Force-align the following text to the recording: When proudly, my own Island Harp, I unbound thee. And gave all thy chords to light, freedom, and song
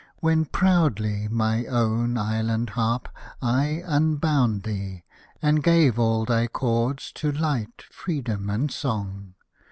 When 0.19 0.45
proudly, 0.45 1.27
my 1.27 1.67
own 1.67 2.17
Island 2.17 2.71
Harp, 2.71 3.07
I 3.39 3.83
unbound 3.85 4.63
thee. 4.63 5.03
And 5.43 5.61
gave 5.61 5.99
all 5.99 6.25
thy 6.25 6.47
chords 6.47 7.11
to 7.11 7.31
light, 7.31 7.83
freedom, 7.83 8.49
and 8.49 8.71
song 8.71 9.35